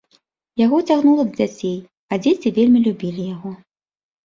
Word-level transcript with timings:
Яго 0.61 0.77
цягнула 0.89 1.25
да 1.27 1.33
дзяцей, 1.35 1.77
а 2.11 2.21
дзеці 2.23 2.55
вельмі 2.57 2.83
любілі 2.89 3.31
яго. 3.35 3.57